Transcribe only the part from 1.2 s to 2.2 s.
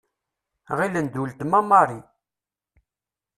uletma Marie.